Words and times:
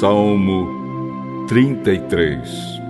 Salmo 0.00 1.46
33 1.46 2.80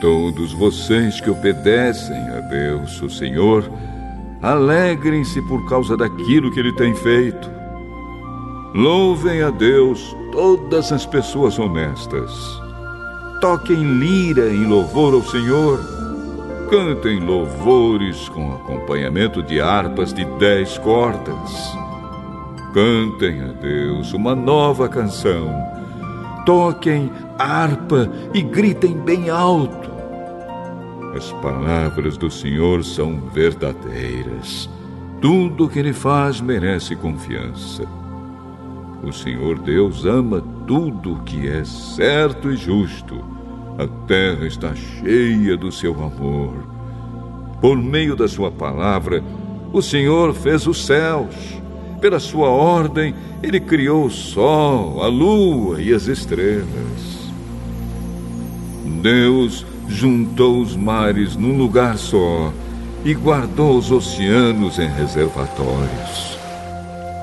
Todos 0.00 0.52
vocês 0.52 1.20
que 1.20 1.28
obedecem 1.28 2.16
a 2.28 2.38
Deus, 2.42 3.02
o 3.02 3.10
Senhor, 3.10 3.68
alegrem-se 4.40 5.42
por 5.48 5.68
causa 5.68 5.96
daquilo 5.96 6.52
que 6.52 6.60
Ele 6.60 6.72
tem 6.76 6.94
feito. 6.94 7.50
Louvem 8.72 9.42
a 9.42 9.50
Deus 9.50 10.16
todas 10.30 10.92
as 10.92 11.04
pessoas 11.04 11.58
honestas. 11.58 12.30
Toquem 13.40 13.82
lira 13.98 14.48
em 14.48 14.64
louvor 14.64 15.12
ao 15.12 15.24
Senhor 15.24 15.99
Cantem 16.70 17.18
louvores 17.18 18.28
com 18.28 18.52
acompanhamento 18.52 19.42
de 19.42 19.60
harpas 19.60 20.14
de 20.14 20.24
dez 20.38 20.78
cordas. 20.78 21.76
Cantem 22.72 23.42
a 23.42 23.52
Deus 23.60 24.12
uma 24.12 24.36
nova 24.36 24.88
canção. 24.88 25.52
Toquem 26.46 27.10
harpa 27.36 28.08
e 28.32 28.40
gritem 28.40 28.96
bem 28.96 29.28
alto. 29.28 29.90
As 31.16 31.32
palavras 31.42 32.16
do 32.16 32.30
Senhor 32.30 32.84
são 32.84 33.20
verdadeiras. 33.34 34.70
Tudo 35.20 35.64
o 35.64 35.68
que 35.68 35.80
Ele 35.80 35.92
faz 35.92 36.40
merece 36.40 36.94
confiança. 36.94 37.82
O 39.02 39.12
Senhor 39.12 39.58
Deus 39.58 40.04
ama 40.04 40.40
tudo 40.68 41.20
que 41.24 41.48
é 41.48 41.64
certo 41.64 42.48
e 42.48 42.56
justo 42.56 43.39
a 43.80 43.86
terra 44.06 44.46
está 44.46 44.74
cheia 44.74 45.56
do 45.56 45.72
seu 45.72 45.94
amor. 45.94 46.52
Por 47.62 47.78
meio 47.78 48.14
da 48.14 48.28
sua 48.28 48.50
palavra, 48.50 49.24
o 49.72 49.80
Senhor 49.80 50.34
fez 50.34 50.66
os 50.66 50.84
céus. 50.84 51.34
Pela 51.98 52.20
sua 52.20 52.48
ordem, 52.48 53.14
ele 53.42 53.58
criou 53.58 54.04
o 54.04 54.10
sol, 54.10 55.02
a 55.02 55.06
lua 55.06 55.80
e 55.80 55.94
as 55.94 56.08
estrelas. 56.08 57.30
Deus 59.00 59.64
juntou 59.88 60.60
os 60.60 60.76
mares 60.76 61.34
num 61.34 61.56
lugar 61.56 61.96
só 61.96 62.52
e 63.02 63.14
guardou 63.14 63.78
os 63.78 63.90
oceanos 63.90 64.78
em 64.78 64.88
reservatórios. 64.88 66.38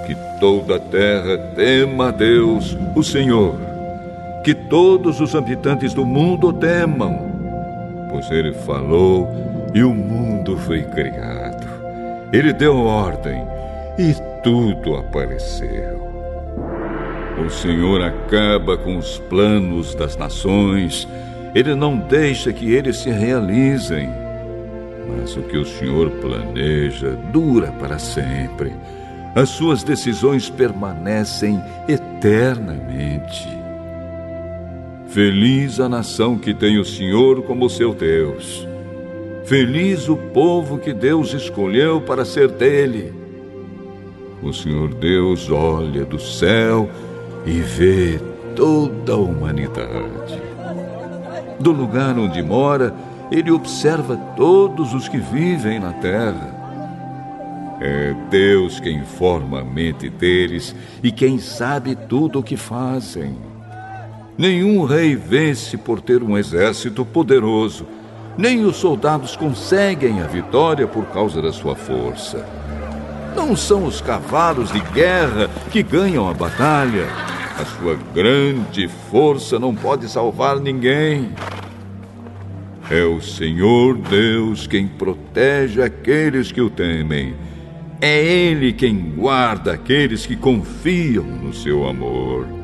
Que 0.08 0.16
toda 0.40 0.78
a 0.78 0.80
terra 0.80 1.38
tema 1.56 2.08
a 2.08 2.12
Deus, 2.12 2.76
o 2.96 3.04
Senhor 3.04 3.67
que 4.48 4.56
todos 4.56 5.20
os 5.20 5.36
habitantes 5.36 5.94
do 5.94 6.06
mundo 6.06 6.54
temam, 6.54 7.20
pois 8.10 8.32
ele 8.32 8.54
falou 8.54 9.28
e 9.74 9.84
o 9.84 9.94
mundo 9.94 10.56
foi 10.60 10.84
criado. 10.84 11.68
Ele 12.32 12.54
deu 12.54 12.78
ordem 12.78 13.46
e 14.00 14.16
tudo 14.42 14.96
apareceu. 14.96 16.00
O 17.46 17.50
Senhor 17.50 18.02
acaba 18.02 18.78
com 18.78 18.96
os 18.96 19.20
planos 19.30 19.94
das 19.94 20.16
nações, 20.16 21.06
ele 21.54 21.76
não 21.76 21.98
deixa 21.98 22.54
que 22.54 22.74
eles 22.74 23.00
se 23.00 23.10
realizem. 23.10 24.10
Mas 25.10 25.36
o 25.36 25.42
que 25.42 25.58
o 25.58 25.66
Senhor 25.66 26.10
planeja 26.22 27.18
dura 27.34 27.74
para 27.74 28.00
sempre. 28.00 28.74
As 29.36 29.50
suas 29.50 29.84
decisões 29.84 30.50
permanecem 30.50 31.62
eternamente. 31.86 33.57
Feliz 35.10 35.80
a 35.80 35.88
nação 35.88 36.38
que 36.38 36.54
tem 36.54 36.78
o 36.78 36.86
Senhor 36.86 37.42
como 37.44 37.70
seu 37.70 37.94
Deus. 37.94 38.68
Feliz 39.46 40.10
o 40.10 40.18
povo 40.18 40.78
que 40.78 40.94
Deus 40.94 41.34
escolheu 41.34 42.02
para 42.02 42.26
ser 42.26 42.50
dele. 42.50 43.14
O 44.44 44.52
Senhor 44.52 44.94
Deus 44.94 45.50
olha 45.50 46.04
do 46.04 46.20
céu 46.20 46.90
e 47.46 47.52
vê 47.54 48.20
toda 48.56 49.14
a 49.14 49.18
humanidade. 49.18 50.42
Do 51.58 51.72
lugar 51.72 52.20
onde 52.20 52.44
mora, 52.44 52.94
ele 53.32 53.50
observa 53.50 54.18
todos 54.36 54.94
os 54.94 55.08
que 55.08 55.18
vivem 55.18 55.80
na 55.80 55.94
terra. 55.94 56.56
É 57.80 58.14
Deus 58.30 58.80
quem 58.82 59.04
forma 59.06 59.62
a 59.62 59.64
mente 59.64 60.10
deles 60.10 60.76
e 61.02 61.12
quem 61.12 61.40
sabe 61.40 61.96
tudo 61.96 62.40
o 62.40 62.44
que 62.44 62.58
fazem. 62.58 63.57
Nenhum 64.38 64.86
rei 64.86 65.16
vence 65.16 65.76
por 65.78 66.00
ter 66.00 66.22
um 66.22 66.38
exército 66.38 67.04
poderoso, 67.04 67.88
nem 68.38 68.64
os 68.66 68.76
soldados 68.76 69.36
conseguem 69.36 70.22
a 70.22 70.28
vitória 70.28 70.88
por 70.88 71.06
causa 71.08 71.42
da 71.42 71.52
sua 71.52 71.76
força. 71.76 72.46
Não 73.36 73.56
são 73.56 73.86
os 73.86 74.00
cavalos 74.00 74.72
de 74.72 74.80
guerra 74.80 75.50
que 75.72 75.82
ganham 75.82 76.30
a 76.30 76.34
batalha. 76.34 77.08
A 77.60 77.66
sua 77.66 77.98
grande 78.14 78.88
força 79.10 79.58
não 79.58 79.74
pode 79.74 80.08
salvar 80.08 80.60
ninguém. 80.60 81.32
É 82.92 83.04
o 83.04 83.20
Senhor 83.20 83.98
Deus 83.98 84.68
quem 84.68 84.88
protege 84.88 85.82
aqueles 85.82 86.52
que 86.52 86.62
o 86.62 86.70
temem. 86.70 87.36
É 88.00 88.24
Ele 88.24 88.72
quem 88.72 89.14
guarda 89.16 89.74
aqueles 89.74 90.28
que 90.28 90.36
confiam 90.36 91.24
no 91.24 91.52
seu 91.54 91.88
amor. 91.88 92.57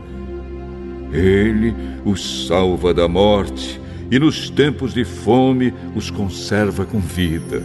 Ele 1.13 1.75
os 2.03 2.47
salva 2.47 2.91
da 2.93 3.07
morte 3.07 3.79
e 4.09 4.17
nos 4.17 4.49
tempos 4.49 4.93
de 4.93 5.05
fome 5.05 5.71
os 5.95 6.09
conserva 6.09 6.85
com 6.85 6.99
vida. 6.99 7.63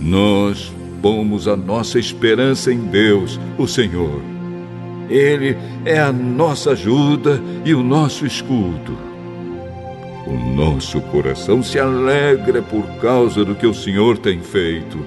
Nós 0.00 0.72
pomos 1.02 1.46
a 1.46 1.56
nossa 1.56 1.98
esperança 1.98 2.72
em 2.72 2.78
Deus, 2.78 3.38
o 3.58 3.66
Senhor. 3.66 4.22
Ele 5.10 5.56
é 5.84 6.00
a 6.00 6.10
nossa 6.12 6.72
ajuda 6.72 7.40
e 7.64 7.74
o 7.74 7.82
nosso 7.82 8.24
escudo. 8.24 8.96
O 10.26 10.54
nosso 10.54 11.00
coração 11.02 11.62
se 11.62 11.78
alegra 11.78 12.62
por 12.62 12.84
causa 13.00 13.44
do 13.44 13.54
que 13.54 13.66
o 13.66 13.74
Senhor 13.74 14.18
tem 14.18 14.40
feito. 14.40 14.98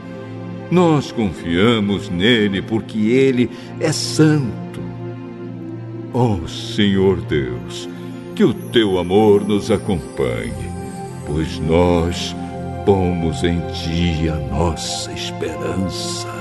Nós 0.69 1.11
confiamos 1.11 2.09
nele 2.09 2.61
porque 2.61 2.97
ele 2.97 3.49
é 3.79 3.91
santo 3.91 4.70
Ó 6.13 6.35
oh, 6.35 6.47
Senhor 6.47 7.21
Deus, 7.21 7.87
que 8.35 8.43
o 8.43 8.53
teu 8.53 8.99
amor 8.99 9.47
nos 9.47 9.71
acompanhe, 9.71 10.51
pois 11.25 11.57
nós 11.59 12.35
pomos 12.85 13.43
em 13.43 13.61
ti 13.71 14.27
a 14.27 14.35
nossa 14.35 15.11
esperança. 15.13 16.40